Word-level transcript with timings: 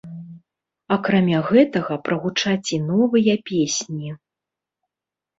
Акрамя 0.95 1.41
гэтага 1.49 1.97
прагучаць 2.07 2.69
і 2.77 2.79
новыя 2.87 3.35
песні. 3.51 4.09